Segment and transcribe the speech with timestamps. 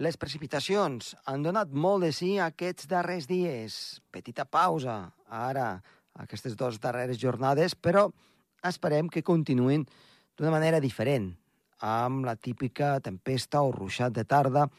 [0.00, 3.74] Les precipitacions han donat molt de sí aquests darrers dies.
[4.08, 4.94] Petita pausa,
[5.28, 5.74] ara,
[6.16, 8.06] aquestes dues darreres jornades, però
[8.64, 9.84] esperem que continuïn
[10.40, 11.28] d'una manera diferent,
[11.84, 14.70] amb la típica tempesta o ruixat de tarda,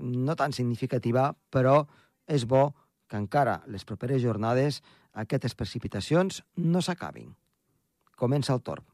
[0.00, 1.82] no tan significativa, però
[2.24, 2.70] és bo
[3.04, 4.80] que encara les properes jornades
[5.12, 7.34] aquestes precipitacions no s'acabin.
[8.16, 8.89] Comença el torn.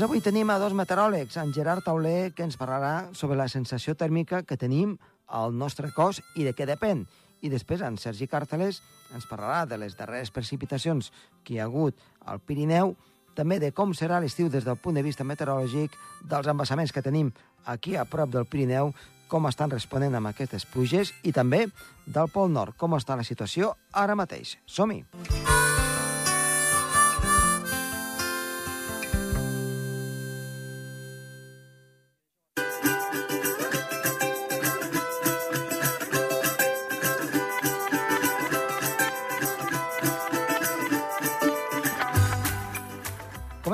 [0.00, 3.92] Doncs avui tenim a dos meteoròlegs, en Gerard Tauler, que ens parlarà sobre la sensació
[3.92, 4.94] tèrmica que tenim
[5.28, 7.02] al nostre cos i de què depèn.
[7.44, 8.80] I després en Sergi Càrteles
[9.12, 11.12] ens parlarà de les darreres precipitacions
[11.44, 12.94] que hi ha hagut al Pirineu,
[13.36, 15.92] també de com serà l'estiu des del punt de vista meteorològic,
[16.24, 17.34] dels embassaments que tenim
[17.68, 18.94] aquí a prop del Pirineu,
[19.28, 21.66] com estan responent amb aquestes pluges, i també
[22.06, 24.56] del Pol Nord, com està la situació ara mateix.
[24.64, 25.04] Som-hi!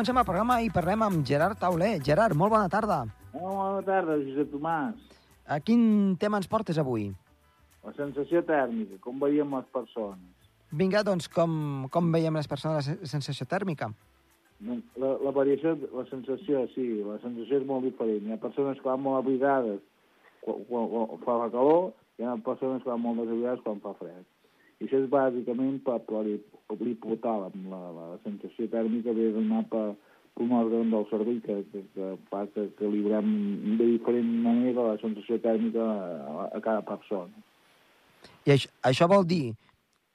[0.07, 1.97] Comencem el programa i parlem amb Gerard Tauler.
[2.07, 3.01] Gerard, molt bona tarda.
[3.33, 5.01] Molt bona tarda, Josep Tomàs.
[5.51, 5.81] A quin
[6.23, 7.09] tema ens portes avui?
[7.83, 10.47] La sensació tèrmica, com veiem les persones.
[10.71, 13.91] Vinga, doncs, com, com veiem les persones la sensació tèrmica?
[14.63, 18.31] La, la variació, la sensació, sí, la sensació és molt diferent.
[18.31, 19.83] Hi ha persones que van molt abrigades
[20.47, 23.99] quan, quan, quan fa la calor, hi ha persones que van molt desabrigades quan fa
[23.99, 24.23] fred.
[24.81, 27.69] I això és bàsicament per, per l'hipotàlem.
[27.73, 29.87] La, la sensació tèrmica ve d'anar per,
[30.37, 33.31] per un òrgan del cervell que, que, que fa que calibrem
[33.81, 37.33] de diferent manera la sensació tèrmica a, a cada persona.
[38.45, 39.55] I això, això vol dir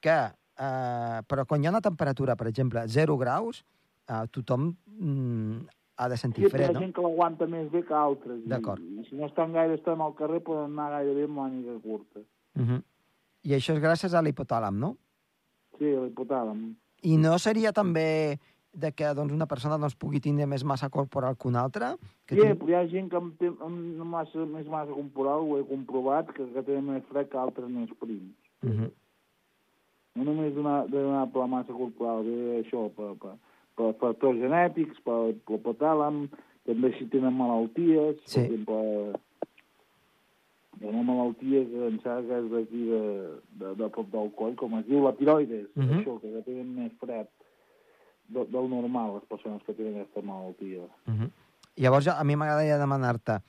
[0.03, 3.63] que, eh, però quan hi ha una temperatura, per exemple, 0 graus,
[4.05, 4.69] eh, tothom
[4.99, 5.57] mm,
[6.01, 6.85] ha de sentir sí, fred, hi ha no?
[6.85, 8.45] gent que l'aguanta més bé que altres.
[8.49, 8.85] D'acord.
[9.09, 12.21] Si no estan gaire estan al carrer, poden anar gairebé amb màniga curta.
[12.57, 12.81] Uh -huh.
[13.43, 14.95] I això és gràcies a l'hipotàlam, no?
[15.77, 16.75] Sí, l'hipotàlem.
[17.03, 18.37] I no seria també
[18.73, 21.95] de que doncs, una persona doncs, pugui tindre més massa corporal que una altra?
[22.25, 25.39] Que Sí, tin- però hi ha gent que amb, té- amb massa, més massa corporal,
[25.43, 28.35] ho he comprovat, que, que tenen més fred que altres més prims.
[28.63, 28.91] Uh -huh.
[30.15, 33.35] No només donar, de donar per la massa corporal, ve això, per, per,
[33.75, 36.27] per factors genètics, per l'hipotàlem,
[36.65, 38.39] també si tenen malalties, Sí.
[38.39, 39.19] per exemple,
[40.89, 43.01] una malaltia que em sembla que és d'aquí de,
[43.61, 45.89] de, de prop del coll, com es diu la tiroides, uh Mhm.
[45.89, 46.01] -huh.
[46.01, 47.27] això, que tenen més fred
[48.27, 50.83] de, del normal, les persones que tenen aquesta malaltia.
[51.07, 51.29] Uh -huh.
[51.75, 53.39] Llavors, a mi m'agradaria demanar-te,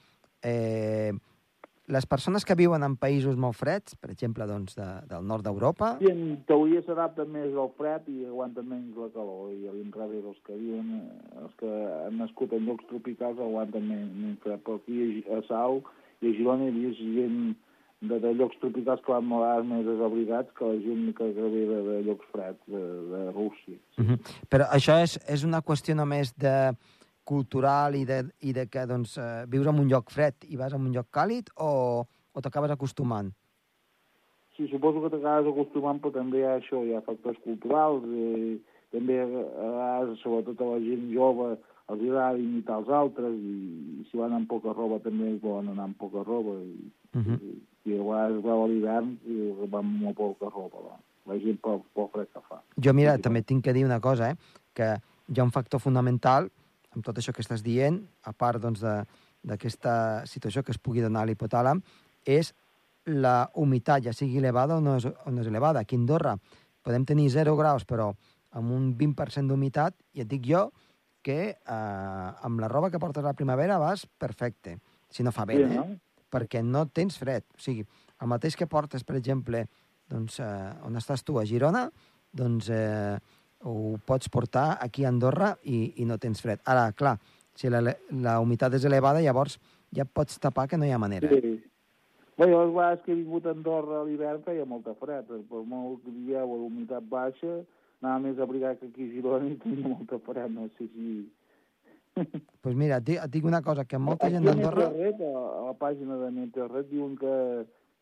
[0.43, 1.13] eh,
[1.89, 5.97] les persones que viuen en països molt freds, per exemple, doncs, de, del nord d'Europa,
[5.99, 10.25] Sí, en teoria s'adapten més al fred i aguanten menys la calor, i a l'inrevés
[10.25, 11.67] els que viuen, eh, els que
[12.07, 15.83] han nascut en llocs tropicals aguanten menys, menys fred, però aquí a Sau
[16.23, 17.39] i a Girona hi havia gent
[18.03, 21.67] de, de llocs tropicals que van molt més desabrigats que la gent que, que ve
[21.69, 23.77] de, de llocs freds, de, de Rússia.
[23.99, 24.19] uh -huh.
[24.51, 26.73] però això és, és una qüestió només de
[27.25, 30.73] cultural i de, i de que doncs, eh, vius en un lloc fred i vas
[30.73, 33.31] a un lloc càlid o, o t'acabes acostumant?
[34.57, 38.61] Sí, suposo que t'acabes acostumant, però també hi ha això, hi ha factors culturals, i
[38.93, 41.57] també a vegades, sobretot a la gent jove,
[41.93, 43.57] els agrada imitar els altres, i,
[44.01, 47.35] i si van amb poca roba també volen anar amb poca roba, i, Uh -huh.
[47.45, 50.97] i, i a vegades es veu a l'hivern i van amb molt poca roba, va.
[51.27, 52.63] la gent pel, pel fred que fa.
[52.83, 54.37] Jo, mira, també tinc que dir una cosa, eh?
[54.73, 54.97] que
[55.29, 56.49] hi ha un factor fonamental
[56.95, 59.05] amb tot això que estàs dient, a part doncs, de-
[59.43, 61.83] d'aquesta situació que es pugui donar a l'hipotàlam,
[62.25, 62.55] és
[63.05, 65.81] la humitat, ja sigui elevada o no és, o no és elevada.
[65.81, 66.37] Aquí a Andorra
[66.83, 68.15] podem tenir 0 graus, però
[68.53, 70.71] amb un 20% d'humitat, i et dic jo
[71.23, 74.79] que eh, amb la roba que portes a la primavera vas perfecte,
[75.11, 75.77] si no fa vent, Sí, eh?
[75.79, 76.01] no?
[76.33, 77.45] perquè no tens fred.
[77.55, 77.85] O sigui,
[78.21, 79.67] el mateix que portes, per exemple,
[80.09, 81.87] doncs, eh, on estàs tu, a Girona,
[82.33, 83.19] doncs eh,
[83.69, 86.63] ho pots portar aquí a Andorra i, i no tens fred.
[86.65, 87.19] Ara, clar,
[87.55, 89.59] si la, la humitat és elevada, llavors
[89.93, 91.29] ja pots tapar que no hi ha manera.
[91.29, 91.59] Sí.
[92.39, 95.63] Bé, jo les vegades que he vingut a Andorra a l'hivern feia molta fred, per
[95.69, 97.61] molt que dieu a l'humitat baixa,
[98.03, 101.13] anava més abrigat que aquí a Girona i tenia molta fred, no sé si...
[102.61, 104.89] Pues mira, et dic, una cosa, que molta gent Aquí d'Andorra...
[104.91, 107.37] A, a la pàgina de Meteorret, diuen que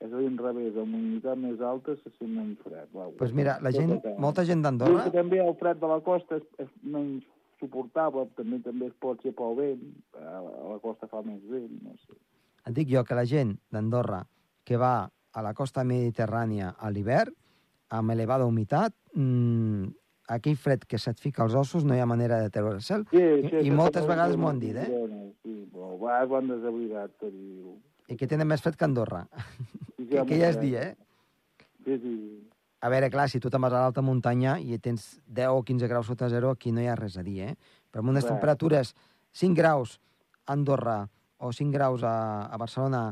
[0.01, 2.89] és a l'inrevés, amb humitat més alta se sent menys fred.
[2.95, 5.05] Doncs pues mira, la gent, molta gent d'Andorra...
[5.07, 7.29] que també el fred de la costa és, és menys
[7.61, 9.83] suportable, també també es pot ser pel vent,
[10.17, 12.17] a la, a la costa fa més vent, no sé.
[12.67, 14.23] et dic jo que la gent d'Andorra
[14.65, 17.37] que va a la costa mediterrània a l'hivern,
[17.91, 19.91] amb elevada humitat, mmm,
[20.31, 23.07] aquell fred que se't fica als ossos no hi ha manera de treure el cel.
[23.11, 24.87] Sí, I, sí, i això moltes vegades ho m'ho han dit, eh?
[25.43, 27.75] Sí, però a vegades ho han desoblidat, i.
[28.11, 29.25] I que tenen més fred que Andorra.
[29.97, 31.67] Sí, que, que ja és dia, eh?
[31.85, 32.15] Sí, sí.
[32.81, 35.89] A veure, clar, si tu te'n vas a l'alta muntanya i tens 10 o 15
[35.91, 37.57] graus sota zero, aquí no hi ha res a dir, eh?
[37.91, 38.31] Però amb unes Bé.
[38.33, 38.95] temperatures
[39.37, 39.99] 5 graus
[40.47, 41.03] a Andorra
[41.45, 43.11] o 5 graus a, a Barcelona,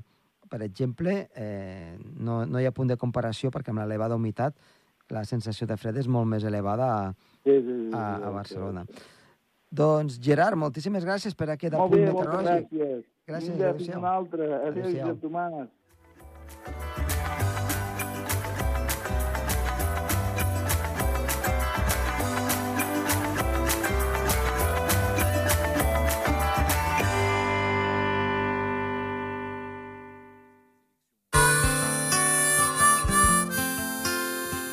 [0.49, 4.57] per exemple, eh, no, no hi ha punt de comparació perquè amb l'elevada humitat
[5.15, 7.13] la sensació de fred és molt més elevada a,
[7.45, 8.35] sí, sí, sí, a, sí, a sí.
[8.35, 8.87] Barcelona.
[9.69, 12.71] Doncs, Gerard, moltíssimes gràcies per aquest apunt meteorològic.
[12.73, 13.05] gràcies.
[13.29, 14.05] Gràcies, adéu-siau.
[14.05, 15.07] Adéu, Adéu-siau.
[15.07, 16.97] Josep Tomàs.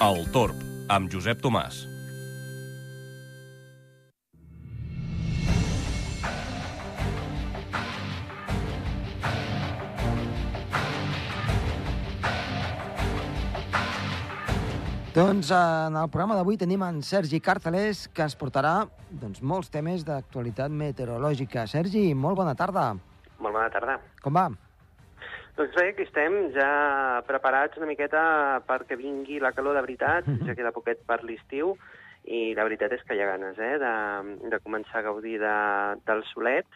[0.05, 0.59] El Torb,
[0.93, 1.77] amb Josep Tomàs.
[15.15, 15.57] Doncs eh,
[15.87, 18.75] en el programa d'avui tenim en Sergi Cartelés, que ens portarà
[19.09, 21.65] doncs, molts temes d'actualitat meteorològica.
[21.71, 22.91] Sergi, molt bona tarda.
[23.39, 23.97] Molt bona tarda.
[24.21, 24.51] Com va?
[25.55, 30.55] Doncs bé, aquí estem ja preparats una miqueta perquè vingui la calor de veritat, ja
[30.57, 31.75] queda poquet per l'estiu,
[32.27, 33.93] i la veritat és que hi ha ganes eh, de,
[34.51, 35.53] de començar a gaudir de,
[36.09, 36.67] del solet,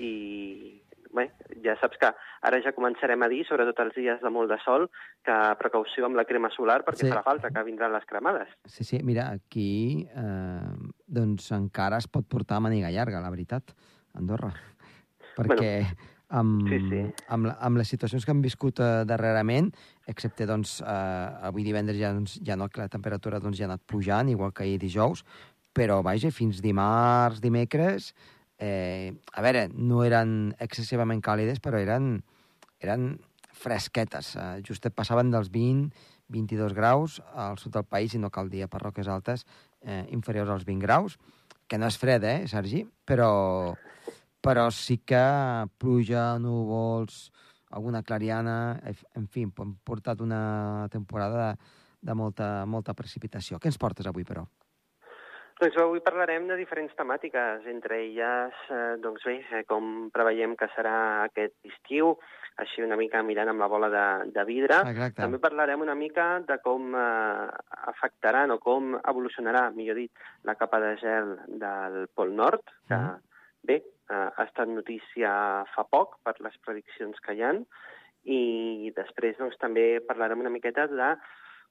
[0.00, 0.80] i
[1.12, 1.26] bé,
[1.60, 2.08] ja saps que
[2.48, 4.86] ara ja començarem a dir, sobretot els dies de molt de sol,
[5.26, 7.10] que precaució amb la crema solar perquè Sí.
[7.12, 8.48] farà falta, que vindran les cremades.
[8.64, 10.72] Sí, sí, mira, aquí eh,
[11.06, 13.76] doncs encara es pot portar màniga llarga, la veritat,
[14.14, 14.54] a Andorra.
[15.36, 15.74] Perquè
[16.38, 17.00] amb, sí, sí.
[17.34, 19.70] amb, amb les situacions que hem viscut eh, darrerament,
[20.08, 23.72] excepte doncs, eh, avui divendres ja, doncs, ja no, que la temperatura doncs, ja ha
[23.72, 25.24] anat pujant, igual que ahir dijous,
[25.76, 28.12] però vaja, fins dimarts, dimecres,
[28.62, 32.16] eh, a veure, no eren excessivament càlides, però eren,
[32.80, 33.12] eren
[33.52, 34.34] fresquetes.
[34.36, 35.92] Eh, justet passaven dels 20,
[36.32, 39.44] 22 graus al sud del país i no cal dir a parròquies altes
[39.84, 41.18] eh, inferiors als 20 graus,
[41.68, 42.84] que no és fred, eh, Sergi?
[43.08, 43.74] Però,
[44.42, 45.22] però sí que
[45.78, 47.30] pluja, núvols,
[47.70, 48.78] alguna clariana,
[49.14, 49.52] en- fi, hem
[49.84, 51.58] portat una temporada de,
[52.02, 53.58] de molta, molta precipitació.
[53.58, 54.44] Què ens portes avui, però?
[55.62, 60.66] Doncs avui parlarem de diferents temàtiques, entre elles, eh, doncs bé, eh, com preveiem que
[60.74, 60.94] serà
[61.28, 62.16] aquest estiu,
[62.58, 64.80] així una mica mirant amb la bola de, de vidre.
[64.90, 65.22] Exacte.
[65.22, 67.46] També parlarem una mica de com eh,
[67.94, 70.10] afectaran o com evolucionarà, millor dit,
[70.44, 73.20] la capa de gel del Pol Nord, que, Mhm.
[74.12, 75.32] Eh, ha estat notícia
[75.74, 77.64] fa poc per les prediccions que hi han,
[78.22, 81.14] i després doncs, també parlarem una miqueta de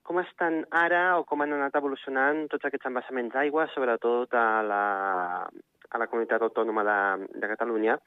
[0.03, 4.83] com estan ara o com han anat evolucionant tots aquests embassaments d'aigua, sobretot a la,
[5.45, 6.99] a la comunitat autònoma de,
[7.37, 7.97] de Catalunya,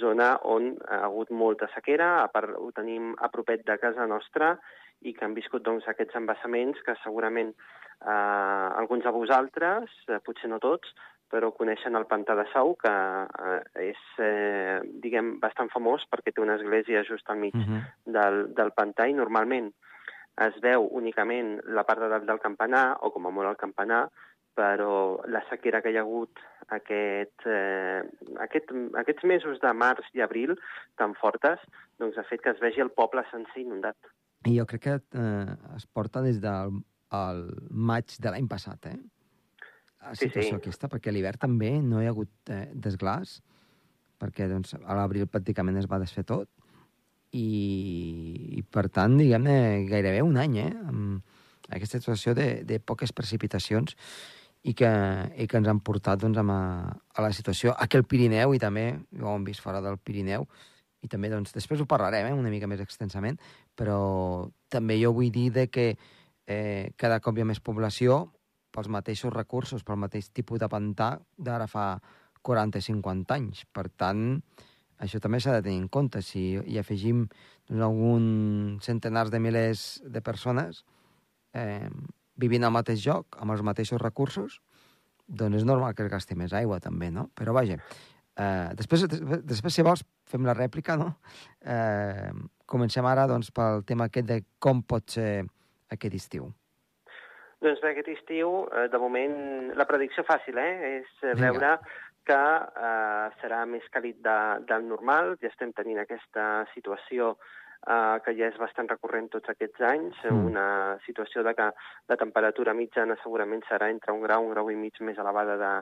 [0.00, 4.54] zona on ha hagut molta sequera, a part ho tenim a propet de casa nostra
[5.02, 10.50] i que han viscut doncs, aquests embassaments que segurament eh, alguns de vosaltres, eh, potser
[10.50, 10.94] no tots,
[11.30, 16.42] però coneixen el Pantà de Sau, que eh, és, eh, diguem, bastant famós perquè té
[16.44, 17.82] una església just al mig Uh -huh.
[18.04, 19.72] del, del pantà i normalment
[20.42, 24.08] es veu únicament la part de dalt del campanar, o com a molt el campanar,
[24.54, 26.38] però la sequera que hi ha hagut
[26.74, 28.02] aquest, eh,
[28.46, 28.70] aquest,
[29.02, 30.54] aquests mesos de març i abril
[30.96, 31.60] tan fortes,
[31.98, 33.96] doncs ha fet que es vegi el poble sencer inundat.
[34.46, 36.82] I jo crec que eh, es porta des del
[37.14, 38.96] el maig de l'any passat, eh?
[40.04, 40.60] La Sí, situació sí.
[40.60, 43.38] aquesta, perquè a l'hivern també no hi ha hagut eh, desglàs,
[44.20, 46.50] perquè doncs, a l'abril pràcticament es va desfer tot,
[47.34, 49.56] i, i per tant, diguem-ne,
[49.90, 50.70] gairebé un any, eh?
[50.86, 53.96] Amb aquesta situació de, de poques precipitacions
[54.64, 54.90] i que,
[55.40, 56.60] i que ens han portat doncs, a,
[56.94, 58.86] a la situació aquí al Pirineu i també,
[59.20, 60.46] ho hem vist fora del Pirineu,
[61.04, 63.36] i també doncs, després ho parlarem eh, una mica més extensament,
[63.76, 63.98] però
[64.72, 68.22] també jo vull dir de que eh, cada cop hi ha més població
[68.74, 71.86] pels mateixos recursos, pel mateix tipus de pantà d'ara fa
[72.44, 73.64] 40 o 50 anys.
[73.72, 74.42] Per tant,
[75.00, 76.22] això també s'ha de tenir en compte.
[76.22, 77.24] Si hi afegim
[77.68, 78.26] doncs, algun
[78.84, 80.84] centenars de milers de persones
[81.54, 81.88] eh,
[82.36, 84.58] vivint al mateix lloc, amb els mateixos recursos,
[85.26, 87.28] doncs és normal que es gasti més aigua, també, no?
[87.38, 87.78] Però, vaja,
[88.36, 91.14] eh, després, des, després, si vols, fem la rèplica, no?
[91.62, 92.32] Eh,
[92.66, 95.46] comencem ara, doncs, pel tema aquest de com pot ser
[95.94, 96.50] aquest estiu.
[97.64, 99.36] Doncs bé, aquest estiu, eh, de moment,
[99.78, 100.98] la predicció fàcil, eh?
[101.00, 101.50] És eh, Vinga.
[101.50, 101.70] veure
[102.28, 102.40] que
[102.88, 105.34] eh, serà més càlid de, del normal.
[105.42, 107.34] Ja estem tenint aquesta situació
[107.88, 110.46] eh, que ja és bastant recurrent tots aquests anys, Mm.
[110.50, 110.66] una
[111.06, 111.70] situació de que
[112.08, 115.72] la temperatura mitjana segurament serà entre un grau, un grau i mig més elevada de,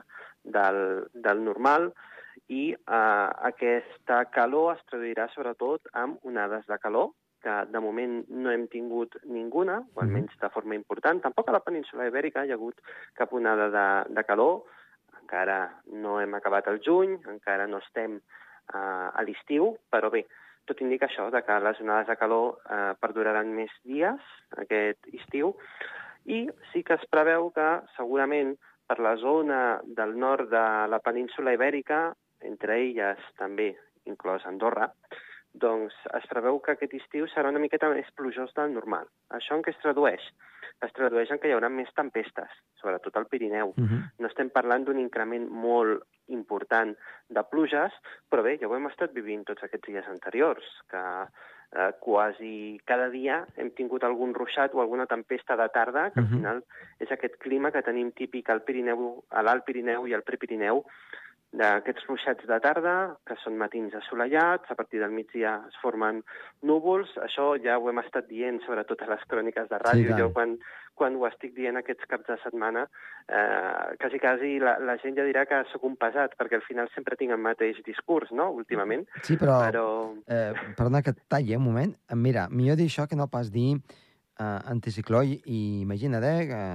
[0.55, 0.79] del,
[1.13, 1.91] del normal,
[2.47, 7.11] i eh, aquesta calor es traduirà sobretot amb onades de calor,
[7.43, 10.03] que de moment no hem tingut ninguna, o Mhm.
[10.07, 11.21] almenys de forma important.
[11.21, 12.79] Tampoc a la península ibèrica hi ha hagut
[13.13, 14.63] cap onada de, de calor,
[15.21, 18.17] encara no hem acabat el juny, encara no estem
[18.73, 20.25] eh, a l'estiu, però bé,
[20.65, 24.21] tot indica això, de que les onades de calor eh, perduraran més dies
[24.57, 25.55] aquest estiu,
[26.25, 28.55] i sí que es preveu que segurament
[28.87, 33.73] per la zona del nord de la península ibèrica, entre elles també
[34.05, 34.89] inclòs Andorra,
[35.53, 39.05] doncs es preveu que aquest estiu serà una miqueta més plujós del normal.
[39.29, 40.21] Això en què es tradueix?
[40.81, 42.49] Es tradueix en que hi haurà més tempestes,
[42.81, 43.73] sobretot al Pirineu.
[43.77, 44.01] Uh -huh.
[44.19, 46.97] No estem parlant d'un increment molt important
[47.29, 47.91] de pluges,
[48.29, 50.97] però bé, ja ho hem estat vivint tots aquests dies anteriors, que
[51.75, 56.25] eh, quasi cada dia hem tingut algun ruixat o alguna tempesta de tarda, que al
[56.25, 56.35] Mhm.
[56.35, 56.63] final
[56.99, 60.83] és aquest clima que tenim típic al Pirineu, a l'Alt Pirineu i al Prepirineu,
[61.53, 62.93] d'aquests ruixats de tarda,
[63.29, 66.23] que són matins assolellats, a partir del migdia es formen
[66.65, 70.19] núvols, això ja ho hem estat dient, sobretot a les cròniques de ràdio, tant.
[70.23, 70.55] jo quan,
[70.97, 72.87] quan ho estic dient aquests caps de setmana,
[73.29, 76.89] eh, quasi, quasi la, la gent ja dirà que sóc un pesat, perquè al final
[76.95, 79.59] sempre tinc el mateix discurs, no?, últimament, Sí, però...
[79.67, 79.85] però...
[80.25, 81.93] Eh, perdona que et talli eh, un moment.
[82.17, 86.65] Mira, millor dir això que no pas dir eh, anticicló i, i imagina't, eh, que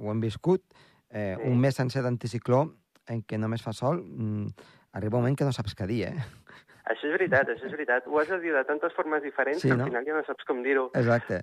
[0.00, 0.64] ho hem viscut,
[1.12, 1.50] eh, Sí.
[1.52, 2.64] un mes sencer d'anticicló
[3.08, 4.46] en què només fa sol, mm,
[4.98, 6.14] arriba un moment que no saps què dir, eh?
[6.86, 8.04] Això és veritat, això és veritat.
[8.06, 9.84] Ho has de dir de tantes formes diferents Sí, que no?
[9.84, 10.90] al final ja no saps com dir-ho.
[10.94, 11.42] Exacte.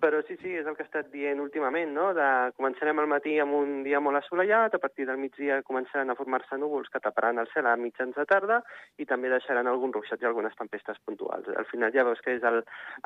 [0.00, 2.10] Però sí, sí, és el que he estat dient últimament, no?
[2.16, 2.26] De,
[2.56, 6.56] començarem al matí amb un dia molt assolellat, a partir del migdia començaran a formar-se
[6.56, 8.62] núvols que taparan el cel a mitjans de tarda
[8.98, 11.48] i també deixaran algun ruixat i algunes tempestes puntuals.
[11.52, 12.62] Al final ja veus que és el,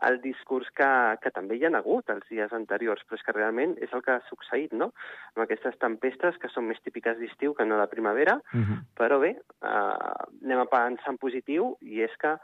[0.07, 0.91] el discurs que,
[1.23, 4.15] que també hi ha hagut els dies anteriors, però és que realment és el que
[4.15, 4.93] ha succeït, no?
[5.35, 8.79] Amb aquestes tempestes que són més típiques d'estiu que no de primavera, Uh -huh.
[8.95, 12.39] però bé, eh, anem a pensar en positiu i és que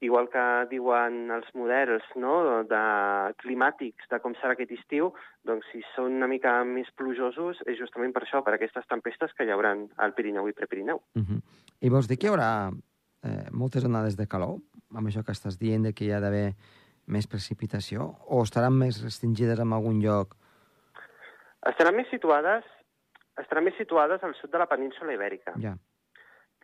[0.00, 2.82] igual que diuen els models no, de
[3.42, 5.10] climàtics de com serà aquest estiu,
[5.44, 9.44] doncs si són una mica més plujosos és justament per això, per aquestes tempestes que
[9.44, 11.02] hi haurà al Pirineu i Prepirineu.
[11.14, 11.40] Uh -huh.
[11.80, 12.70] I vols dir que hi haurà
[13.22, 14.58] eh, moltes onades de calor,
[14.94, 16.54] amb això que estàs dient de que hi ha d'haver
[17.06, 20.36] més precipitació, o estaran més restringides en algun lloc?
[21.66, 22.64] Estaran més situades
[23.40, 25.54] estaran més situades al sud de la península ibèrica.
[25.62, 25.76] Ja.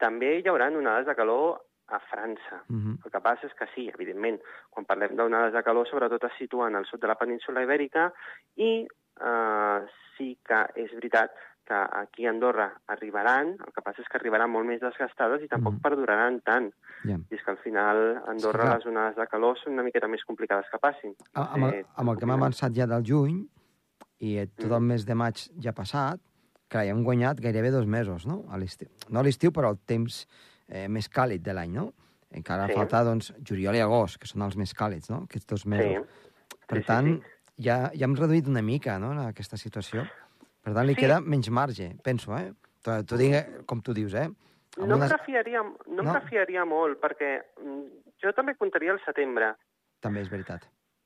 [0.00, 2.62] També hi haurà onades de calor a França.
[2.68, 2.98] Uh -huh.
[3.04, 4.40] El que passa és que sí, evidentment,
[4.70, 8.12] quan parlem d'onades de calor, sobretot es situen al sud de la península ibèrica
[8.56, 8.86] i
[9.20, 9.80] eh,
[10.16, 11.30] sí que és veritat
[11.66, 15.48] que aquí a Andorra arribaran, el que passa és que arribaran molt més desgastades i
[15.48, 15.80] tampoc Mhm.
[15.82, 16.72] perduraran tant.
[17.04, 17.16] ja.
[17.30, 18.76] I és que al final a Andorra clar.
[18.76, 21.14] les onades de calor són una miqueta més complicades que passin.
[21.34, 23.48] A- Amb el, amb el que hem avançat ja del juny
[24.18, 24.86] i eh, tot el Mhm.
[24.86, 26.18] mes de maig ja passat,
[26.68, 28.44] clar, ja hem guanyat gairebé dos mesos, no?
[28.50, 28.88] A l'estiu.
[29.10, 30.26] No a l'estiu, però el temps
[30.68, 31.92] eh, més càlid de l'any, no?
[32.30, 32.74] Encara Sí.
[32.74, 35.22] falta, doncs, juliol i agost, que són els més càlids, no?
[35.24, 36.06] Aquests dos Sí, mesos.
[36.66, 37.22] Per sí, sí, tant, sí.
[37.58, 40.02] Ja, ja hem reduït una mica, no?, en aquesta situació.
[40.62, 41.00] Per tant, li Sí.
[41.00, 42.52] queda menys marge, penso, eh?
[42.82, 44.26] T'ho dic, com tu dius, eh?
[44.78, 46.10] Amb No em refiaria, no, No?
[46.10, 47.86] em refiaria molt, perquè mm,
[48.22, 49.54] jo també comptaria el setembre.
[50.00, 50.62] També és veritat.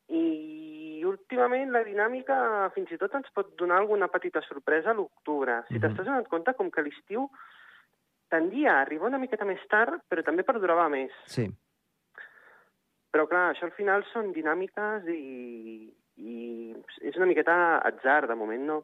[0.09, 5.63] I últimament la dinàmica fins i tot ens pot donar alguna petita sorpresa a l'octubre.
[5.69, 5.81] Si Mhm.
[5.83, 7.31] t'estàs donant compte, com que l'estiu
[8.31, 11.11] tendia a arribar una miqueta més tard, però també perdurava més.
[11.27, 11.49] Sí,
[13.11, 15.89] Però clar, això al final són dinàmiques i,
[16.23, 16.35] i
[17.03, 18.29] és una miqueta atzar.
[18.31, 18.77] De moment no,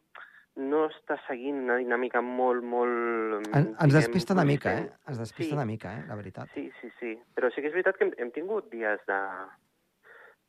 [0.59, 3.47] no està seguint una dinàmica molt, molt...
[3.55, 4.89] en, ens diguem, despista una mica, eh?
[5.07, 5.55] Ens despista Sí.
[5.55, 6.03] una mica, eh?
[6.09, 6.51] La veritat.
[6.59, 7.13] Sí, sí, sí.
[7.39, 9.21] Però sí que és veritat que hem, hem tingut dies de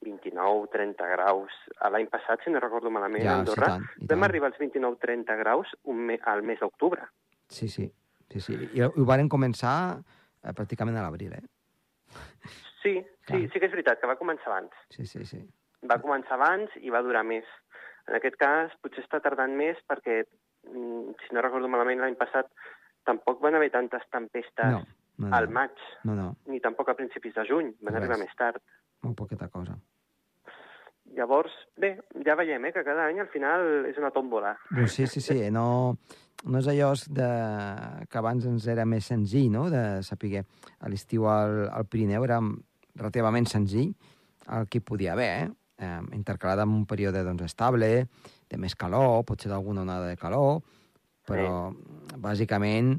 [0.08, 1.54] 29, 30 graus.
[1.92, 4.28] L'any passat, si no recordo malament, Ja, a sí, Andorra, tant, i vam tant.
[4.32, 7.06] arribar als 29-30 graus un me al mes d'octubre.
[7.50, 7.92] Sí, sí.
[8.32, 8.58] Sí, sí.
[8.78, 11.44] I ho varen començar eh, pràcticament a l'abril, eh?
[12.82, 12.94] Sí,
[13.28, 13.40] Clar.
[13.42, 14.76] sí, sí que és veritat, que va començar abans.
[14.96, 15.40] Sí, sí, sí.
[15.90, 17.48] Va començar abans i va durar més.
[18.08, 20.22] En aquest cas, potser està tardant més perquè,
[20.70, 22.48] mm, si no recordo malament, l'any passat
[23.08, 24.82] tampoc van haver tantes tempestes No,
[25.18, 27.74] no, al no, maig, no, no, ni tampoc a principis de juny.
[27.82, 28.02] Van Res.
[28.04, 28.62] arribar més tard.
[29.04, 29.76] molt poqueta cosa.
[31.18, 31.96] Llavors, bé,
[32.26, 34.54] ja veiem eh, que cada any al final és una tòmbola.
[34.86, 35.98] Sí, sí, sí, no,
[36.46, 37.30] no és allò de,
[38.06, 40.44] que abans ens era més senzill, no?, de saber.
[40.78, 42.38] A l'estiu al, al Pirineu era
[42.98, 43.96] relativament senzill
[44.54, 45.50] el que podia haver, eh?
[45.82, 48.08] eh intercalat amb un període doncs, estable,
[48.48, 50.62] de més calor, potser d'alguna onada de calor,
[51.28, 51.74] però
[52.24, 52.94] bàsicament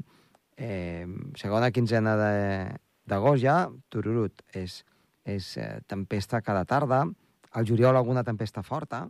[0.59, 1.07] eh,
[1.39, 2.75] segona quinzena de-
[3.09, 4.83] d'agost ja, tururut, és,
[5.25, 7.05] és eh, tempesta cada tarda,
[7.51, 9.07] al juliol alguna tempesta forta,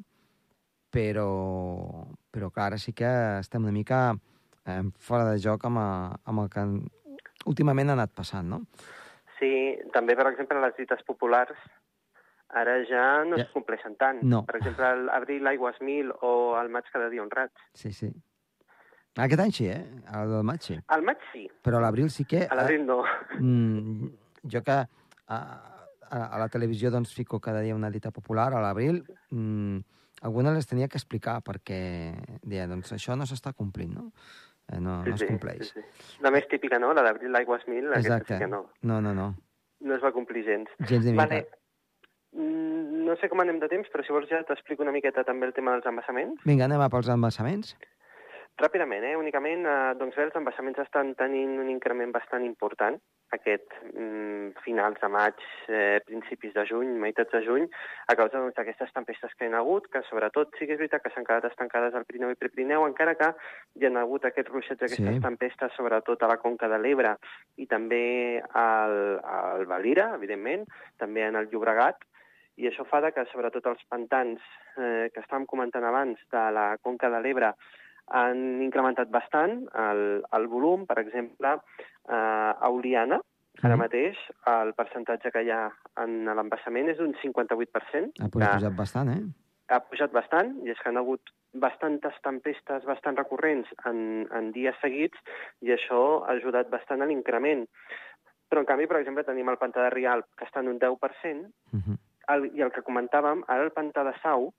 [0.90, 4.14] però, però clar, ara sí que estem una mica
[4.66, 5.90] eh, fora de joc amb, a,
[6.26, 6.64] amb el que
[7.50, 8.64] últimament ha anat passant, no?
[9.40, 9.52] Sí,
[9.94, 11.60] també, per exemple, les dites populars
[12.50, 13.44] ara ja no Ja.
[13.46, 14.24] es compleixen tant.
[14.26, 14.42] No.
[14.46, 17.52] Per exemple, l'abril aigües mil o el maig cada dia un raig.
[17.78, 18.10] Sí, sí.
[19.20, 19.84] Aquest any sí, eh?
[20.16, 20.78] El del maig sí.
[20.88, 22.48] Al maig sí, Però a l'abril sí que...
[22.50, 23.04] a l'abril no.
[23.40, 24.10] Mm,
[24.52, 24.78] jo que
[25.28, 25.38] a,
[26.10, 29.78] a, a la televisió doncs, fico cada dia una dita popular, a l'abril, mm,
[30.22, 32.14] algunes les tenia que explicar perquè
[32.44, 34.12] deia, doncs això no s'està complint, no?
[34.70, 35.72] Eh, no, no es compleix.
[35.74, 36.18] Sí, sí.
[36.22, 36.92] La més típica, no?
[36.94, 38.36] La d'abril aigües mil, aquesta Exacte.
[38.36, 38.66] sí que no.
[38.82, 39.32] No, no, no.
[39.80, 40.70] No es va complir gens.
[40.90, 41.14] Gens de.
[41.18, 41.48] Vale.
[42.34, 42.68] Mm,
[43.10, 45.54] No sé com anem de temps, però si vols ja t'explico una miqueta també el
[45.56, 46.44] tema dels embassaments.
[46.46, 47.72] Vinga, anem a pels embassaments.
[48.60, 49.16] Ràpidament, eh?
[49.16, 52.98] únicament, eh, doncs els embassaments estan tenint un increment bastant important
[53.32, 55.40] aquest mm, finals de maig,
[55.70, 57.70] eh, principis de juny, meitats de juny,
[58.12, 61.06] a causa doncs, d'aquestes tempestes que hi ha hagut, que sobretot sí que és veritat
[61.06, 63.32] que s'han quedat estancades al Pirineu i Prepirineu, encara que
[63.80, 65.24] hi ha hagut aquests ruixats, aquestes Sí.
[65.24, 67.16] tempestes, sobretot a la conca de l'Ebre
[67.56, 70.66] i també al, al Valira, evidentment,
[70.98, 72.04] també en el Llobregat,
[72.58, 74.42] i això fa que sobretot els pantans
[74.76, 77.54] eh, que estàvem comentant abans de la conca de l'Ebre
[78.10, 81.58] han incrementat bastant el, el volum, per exemple,
[82.10, 83.20] eh, a Oliana,
[83.64, 85.66] ara mateix, el percentatge que hi ha
[86.04, 89.22] en l'embassament és d'un 58%, Ha pujat bastant, eh?
[89.70, 94.78] ha pujat bastant, i és que han hagut bastantes tempestes bastant recurrents en, en dies
[94.82, 95.18] seguits,
[95.66, 97.66] i això ha ajudat bastant a l'increment.
[98.50, 101.52] Però, en canvi, per exemple, tenim el pantà de Rialp, que està en un 10%,
[101.72, 101.98] Uh -huh.
[102.34, 104.54] el, i el que comentàvem, ara el pantà de Sau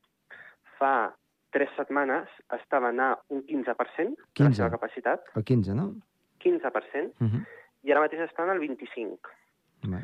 [0.78, 1.12] fa
[1.50, 2.28] tres setmanes
[2.58, 4.54] estava a un 15% de la 15.
[4.56, 5.94] seva capacitat, El 15, no?
[6.38, 7.44] 15%, Uh -huh.
[7.82, 9.18] i ara mateix estan al 25%,
[9.82, 9.98] Bé.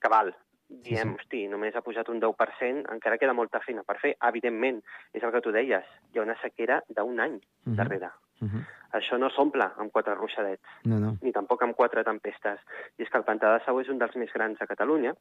[0.00, 0.34] que val.
[0.68, 1.14] Sí, Diem, sí.
[1.20, 4.16] hosti, només ha pujat un 10%, encara queda molta feina per fer.
[4.28, 4.82] Evidentment,
[5.12, 7.76] és el que tu deies, hi ha una sequera d'un any Mhm.
[7.76, 8.10] darrere.
[8.40, 8.64] Uh -huh.
[8.92, 11.16] Això no s'omple amb quatre ruixadets, No, no.
[11.20, 12.60] ni tampoc amb quatre tempestes.
[12.98, 15.14] I és que el pantà de Sau és un dels més grans de Catalunya,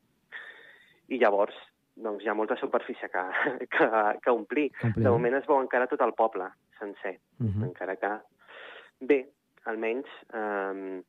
[1.10, 1.54] i llavors
[1.96, 3.24] doncs, hi ha molta superfície que,
[3.74, 3.90] que,
[4.24, 4.72] que omplir.
[4.84, 5.16] De no?
[5.18, 7.64] moment es veu encara tot el poble sencer, Uh -huh.
[7.70, 8.12] encara que...
[9.00, 9.28] Bé,
[9.66, 11.04] almenys eh,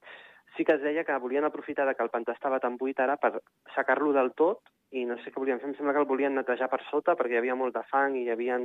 [0.57, 3.17] sí que es deia que volien aprofitar de que el pantà estava tan buit ara
[3.17, 3.41] per
[3.75, 6.69] secar-lo del tot i no sé què volien fer, em sembla que el volien netejar
[6.71, 8.61] per sota perquè hi havia molt de fang i hi havia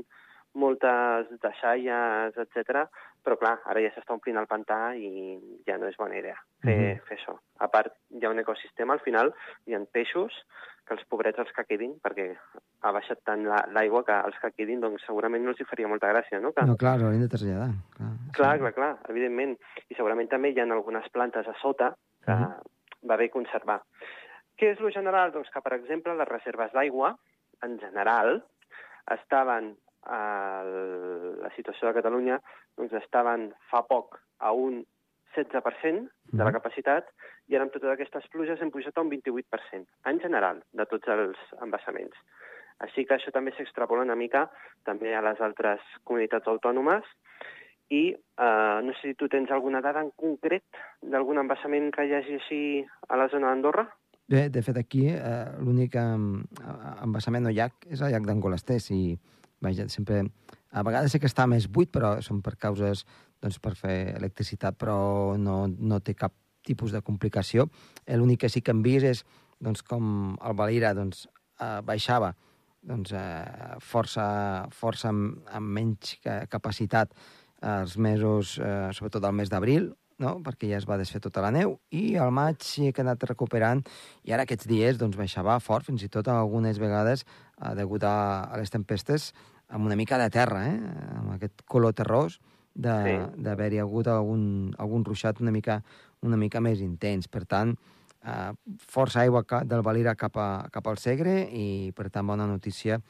[0.53, 2.85] moltes deixalles, etc.
[3.23, 6.95] Però clar, ara ja s'està omplint el pantà i ja no és bona idea fer,
[6.95, 7.05] Mhm.
[7.07, 7.37] fer això.
[7.59, 9.33] A part, hi ha un ecosistema, al final
[9.65, 10.33] hi ha peixos
[10.85, 12.35] que els pobrets els que quedin, perquè
[12.81, 15.87] ha baixat tant la- l'aigua que els que quedin doncs, segurament no els hi faria
[15.87, 16.51] molta gràcia, no?
[16.51, 17.69] Que, No, clar, l'haurien de traslladar.
[17.95, 18.59] Clar, Clar, sí.
[18.59, 19.59] clar, clar, evidentment.
[19.89, 21.95] I segurament també hi ha algunes plantes a sota
[22.25, 23.09] que Mhm.
[23.09, 23.81] va bé conservar.
[24.57, 25.31] Què és lo general?
[25.31, 27.15] Doncs que, per exemple, les reserves d'aigua,
[27.61, 28.43] en general,
[29.11, 32.41] estaven a la situació de Catalunya,
[32.77, 34.85] doncs estaven fa poc a un
[35.39, 36.57] 16% de la Mhm.
[36.59, 37.09] capacitat
[37.47, 41.07] i ara amb totes aquestes pluges hem pujat a un 28%, en general, de tots
[41.07, 42.15] els embassaments.
[42.79, 44.49] Així que això també s'extrapola una mica
[44.85, 47.03] també a les altres comunitats autònomes
[47.89, 50.63] i eh, no sé si tu tens alguna dada en concret
[51.01, 52.61] d'algun embassament que hi hagi així
[53.09, 53.87] a la zona d'Andorra?
[54.29, 56.03] Bé, de fet, aquí eh, l'únic eh,
[57.03, 59.17] embassament o llac és el llac d'Angolestés i,
[59.59, 60.23] vaja, sempre...
[60.71, 63.01] A vegades sí que està més buit, però són per causes
[63.41, 66.33] doncs, per fer electricitat, però no, no té cap
[66.65, 67.69] tipus de complicació.
[68.07, 69.23] L'únic que sí que hem vist és
[69.59, 71.27] doncs, com el Valira doncs,
[71.59, 72.33] eh, baixava
[72.81, 77.15] doncs, eh, força, força amb, amb menys ca- capacitat
[77.59, 80.37] els mesos, eh, sobretot el mes d'abril, no?
[80.43, 83.23] perquè ja es va desfer tota la neu, i al maig sí que ha anat
[83.27, 83.83] recuperant,
[84.23, 87.25] i ara aquests dies doncs, baixava fort, fins i tot algunes vegades,
[87.59, 88.15] eh, degut a,
[88.47, 89.33] a les tempestes,
[89.69, 90.79] amb una mica de terra, eh?
[91.19, 92.39] amb aquest color terrós,
[92.79, 92.97] de-
[93.35, 93.41] Sí.
[93.43, 95.81] d'haver-hi hagut algun, algun ruixat una mica,
[96.23, 97.27] una mica més intens.
[97.27, 97.73] Per tant,
[98.23, 98.51] eh,
[98.87, 103.01] força aigua del Valira cap, a, cap al Segre i, per tant, bona notícia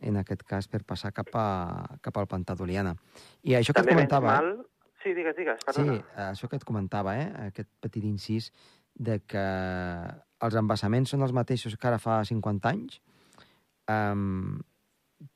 [0.00, 2.94] en aquest cas per passar cap, a, cap al Pantà d'Oliana.
[3.42, 4.40] I això que et També comentava...
[4.40, 4.66] mal...
[5.02, 5.94] Sí, digues, digues, Sí, perdona.
[6.16, 7.28] eh, això que et comentava, eh?
[7.48, 8.50] aquest petit incís
[8.98, 9.44] de que
[10.40, 13.00] els embassaments són els mateixos que ara fa 50 anys,
[13.88, 14.58] um,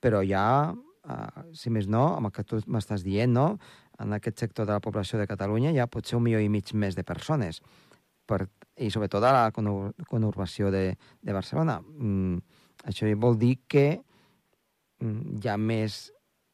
[0.03, 3.59] però ja, uh, si més no, amb el que tu m'estàs dient, no?
[4.01, 6.73] En aquest sector de la població de Catalunya hi ha potser un milió i mig
[6.75, 7.61] més de persones,
[8.27, 11.81] per, i sobretot a la conur conurbació de, de Barcelona.
[11.83, 12.39] Mm,
[12.89, 13.87] això vol dir que
[15.03, 16.01] mm, hi ha més,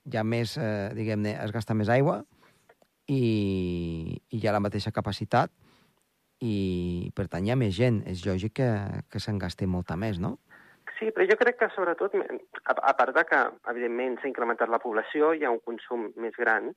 [0.08, 2.22] hi ha més eh, diguem-ne, es gasta més aigua
[3.06, 3.22] i,
[4.28, 5.52] i hi ha la mateixa capacitat
[6.44, 8.02] i, per tant, hi ha més gent.
[8.06, 8.68] És lògic que,
[9.10, 10.36] que se'n gasti molta més, no?
[10.98, 14.80] Sí, però jo crec que sobretot, a, a part de que, evidentment, s'ha incrementat la
[14.82, 16.72] població, hi ha un consum més gran,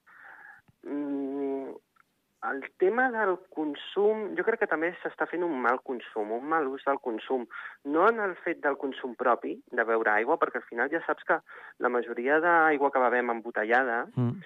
[0.83, 6.65] el tema del consum, jo crec que també s'està fent un mal consum, un mal
[6.71, 7.45] ús del consum.
[7.85, 11.27] No en el fet del consum propi, de beure aigua, perquè al final ja saps
[11.27, 11.37] que
[11.79, 14.41] la majoria d'aigua que bevem embotellada Mm.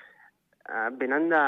[0.69, 1.43] eh, venen, de,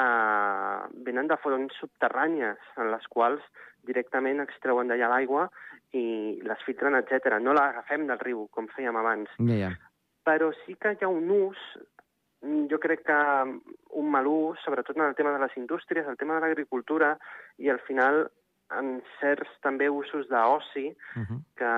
[1.04, 3.42] venen de fonts subterrànies, en les quals
[3.84, 5.50] directament extreuen d'allà l'aigua
[5.92, 7.38] i les filtren, etc.
[7.40, 9.28] No l'agafem del riu, com fèiem abans.
[9.38, 9.72] Ja.
[10.24, 11.97] Però sí que hi ha un ús, mm,
[12.42, 13.18] jo crec que
[13.98, 17.18] un mal ús, sobretot en el tema de les indústries, el tema de l'agricultura,
[17.58, 18.28] i al final
[18.76, 21.40] en certs també usos d'oci Uh -huh.
[21.56, 21.72] que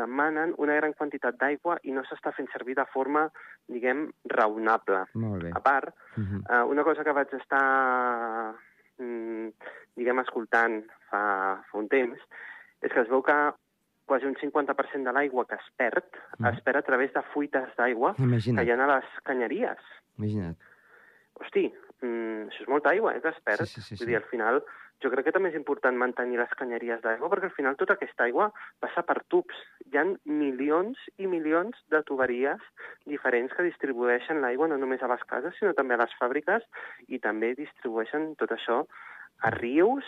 [0.00, 3.30] demanen una gran quantitat d'aigua i no s'està fent servir de forma,
[3.68, 5.04] diguem, raonable.
[5.14, 5.50] Molt bé.
[5.54, 6.64] A part, Uh -huh.
[6.64, 8.54] Uh, una cosa que vaig estar,
[8.98, 9.48] mm,
[9.96, 12.18] diguem, escoltant fa, fa un temps,
[12.80, 13.52] és que es veu que
[14.06, 16.04] quasi un 50% de l'aigua que es perd,
[16.38, 16.46] Mm.
[16.46, 18.22] es perd a través de fuites d'aigua que
[18.64, 19.78] hi ha a les canyeries.
[20.18, 20.56] imagina't.
[21.40, 23.64] Hosti, mm, això és molta aigua, eh, que es perd.
[23.66, 24.06] Sí, sí, sí, Vull sí.
[24.06, 24.62] dir, al final,
[25.02, 28.24] jo crec que també és important mantenir les canyeries d'aigua, perquè al final tota aquesta
[28.24, 29.54] aigua passa per tubs.
[29.90, 32.60] Hi ha milions i milions de tuberies
[33.06, 36.62] diferents que distribueixen l'aigua no només a les cases, sinó també a les fàbriques,
[37.08, 38.86] i també distribueixen tot això
[39.40, 40.04] a rius,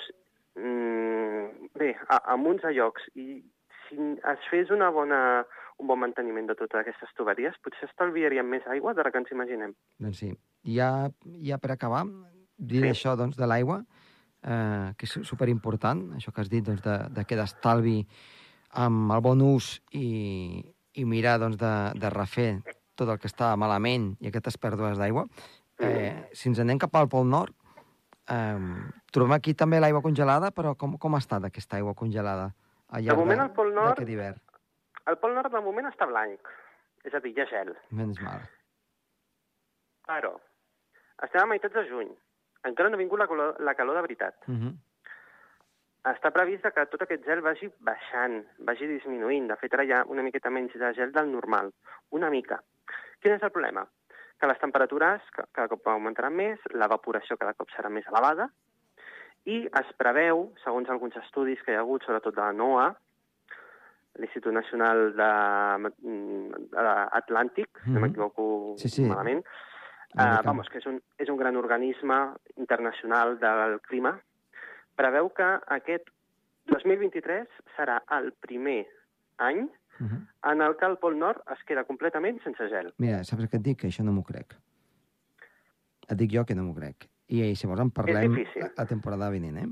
[0.55, 3.03] mm, bé, a, a munts de llocs.
[3.17, 3.43] I
[3.95, 5.45] si es fes una bona,
[5.79, 9.33] un bon manteniment de totes aquestes tuberies, potser estalviaríem més aigua de la que ens
[9.35, 9.75] imaginem.
[9.99, 10.33] Doncs sí.
[10.65, 11.11] Ja,
[11.45, 12.05] ja per acabar,
[12.57, 12.99] diré Sí.
[12.99, 13.85] això doncs, de l'aigua,
[14.43, 18.07] eh, que és superimportant, això que has dit doncs, de, de que d'estalvi
[18.73, 22.63] amb el bon ús i, i mirar doncs, de, de refer
[22.95, 25.27] tot el que està malament i aquestes pèrdues d'aigua.
[25.83, 27.55] Eh, si ens anem cap al Pol Nord,
[28.31, 28.59] eh,
[29.13, 32.53] trobem aquí també l'aigua congelada, però com, com ha estat aquesta aigua congelada?
[32.95, 34.41] Al De moment, al Pol Nord- d'aquest hivern?
[35.07, 36.49] El Pol Nord de moment està blanc,
[37.05, 37.75] és a dir, hi ha gel.
[37.91, 38.41] Menys mal.
[40.09, 40.35] Però
[41.25, 42.11] estem a meitats de juny.
[42.65, 44.35] Encara no ha vingut la calor, la calor de veritat.
[44.49, 44.75] Uh -huh.
[46.05, 49.49] Està previst que tot aquest gel vagi baixant, vagi disminuint.
[49.49, 51.73] De fet, ara hi ha una miqueta menys de gel del normal.
[52.11, 52.63] Una mica.
[53.21, 53.87] Quin és el problema?
[54.39, 58.51] Que les temperatures ca- cada cop augmentaran més, l'evaporació cada cop serà més elevada,
[59.47, 62.95] i es preveu, segons alguns estudis que hi ha hagut, sobretot de la NOAA,
[64.19, 65.31] l'Institut Nacional de,
[66.71, 68.03] de l'Atlàntic, si no Mhm.
[68.07, 69.03] m'equivoco Sí, sí.
[69.03, 69.45] malament.
[70.15, 72.15] Uh, vamos, que és un, és un gran organisme
[72.57, 74.13] internacional del clima,
[74.95, 76.09] preveu que aquest
[76.67, 78.87] 2023 serà el primer
[79.39, 79.69] any
[80.01, 80.53] Uh -huh.
[80.53, 82.93] en el que el Pol Nord es queda completament sense gel.
[82.99, 83.79] Mira, saps què et dic?
[83.81, 84.55] Que això no m'ho crec.
[86.09, 87.09] Et dic jo que no m'ho crec.
[87.29, 89.69] I si vols en parlem la, la temporada vinent, eh?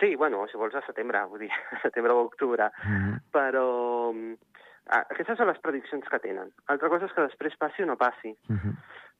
[0.00, 3.20] Sí, bueno, si vols a setembre, vull dir, a setembre o octubre, Uh -huh.
[3.32, 4.34] però mm,
[4.88, 6.52] ah, aquestes són les prediccions que tenen.
[6.66, 8.36] Altra cosa és que després passi o no passi.
[8.48, 8.74] Uh -huh.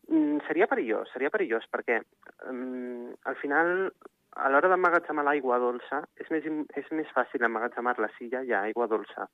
[0.08, 2.02] Mm, seria perillós, seria perillós, perquè
[2.48, 3.92] um, al final,
[4.36, 6.44] a l'hora d'emmagatzemar l'aigua dolça, és més,
[6.76, 9.28] és més fàcil emmagatzemar-la si ja hi ha aigua dolça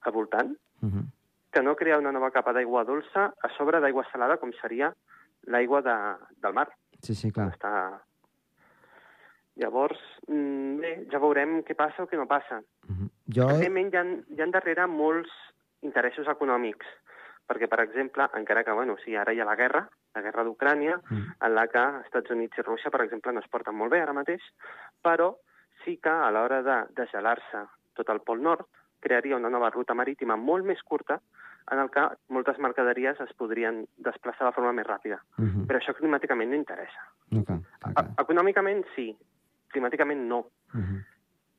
[0.00, 1.04] al voltant, Uh -huh.
[1.52, 4.92] que no crear una nova capa d'aigua dolça a sobre d'aigua salada, com seria
[5.46, 5.96] l'aigua de,
[6.42, 6.68] del mar.
[7.02, 7.50] Sí, sí, clar.
[7.56, 8.00] Està...
[9.60, 12.62] Llavors, mm, bé, ja veurem què passa o què no passa.
[12.88, 13.08] Uh -huh.
[13.36, 13.48] Jo...
[13.50, 14.04] Evidentment, hi ha,
[14.36, 15.30] hi ha darrere molts
[15.82, 16.86] interessos econòmics,
[17.46, 21.00] perquè, per exemple, encara que, bueno, sí, ara hi ha la guerra, la guerra d'Ucrània,
[21.10, 21.34] Mm.
[21.40, 24.12] en la que Estats Units i Rússia, per exemple, no es porten molt bé ara
[24.12, 24.40] mateix,
[25.02, 25.36] però
[25.84, 28.66] sí que a l'hora de desgelar-se tot el Pol Nord,
[29.00, 31.20] crearia una nova ruta marítima molt més curta
[31.70, 35.20] en el que moltes mercaderies es podrien desplaçar de forma més ràpida.
[35.38, 35.66] Uh -huh.
[35.66, 37.02] Però això climàticament no interessa.
[37.30, 38.06] No, clar, clar, clar.
[38.10, 39.16] E- Econòmicament sí,
[39.68, 40.38] climàticament no.
[40.74, 41.04] Uh -huh.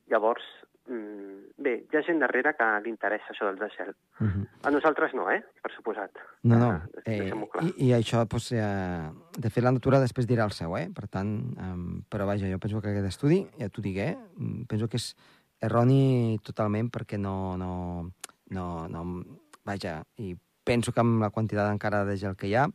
[0.07, 0.43] Llavors,
[0.87, 3.95] mm, bé, hi ha gent darrere que li interessa això del desgel.
[4.19, 4.47] Uh -huh.
[4.63, 5.43] A nosaltres no, eh?
[5.61, 6.11] Per suposat.
[6.43, 6.69] No, no.
[6.71, 7.63] Ah, Eh, clar.
[7.77, 10.89] i, I això, doncs, eh, de fet, la natura després dirà el seu, eh?
[10.93, 14.87] Per tant, eh, però vaja, jo penso que aquest estudi, ja t'ho digué, mm, penso
[14.87, 15.15] que és
[15.61, 18.11] erroni totalment perquè no, no,
[18.49, 19.23] no, no...
[19.65, 22.67] Vaja, i penso que amb la quantitat encara de gel que hi ha,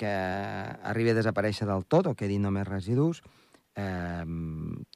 [0.00, 3.20] que arribi a desaparèixer del tot o quedin només residus,
[3.76, 4.24] eh,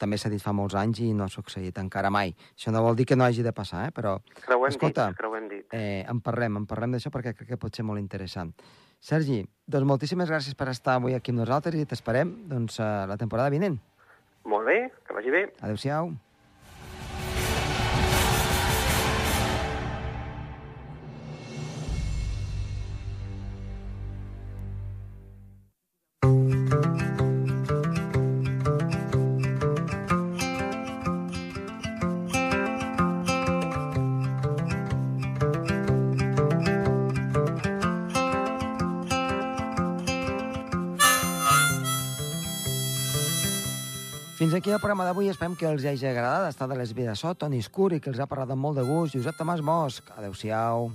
[0.01, 2.33] també s'ha dit fa molts anys i no ha succeït encara mai.
[2.57, 3.93] Això no vol dir que no hagi de passar, eh?
[3.93, 5.65] però hem escolta, dit, hem dit.
[5.71, 8.53] eh, en parlem, en parlem d'això perquè crec que pot ser molt interessant.
[8.99, 13.53] Sergi, doncs moltíssimes gràcies per estar avui aquí amb nosaltres i t'esperem doncs, la temporada
[13.53, 13.77] vinent.
[14.45, 15.47] Molt bé, que vagi bé.
[15.61, 16.13] Adéu-siau.
[44.75, 45.29] El programa d'avui.
[45.31, 46.49] Esperem que els hagi agradat.
[46.51, 48.85] Està de les vides so, Toni Escur, i que els ha parlat amb molt de
[48.87, 49.15] gust.
[49.15, 50.15] Josep Tomàs Bosch.
[50.19, 50.91] Adéu-siau.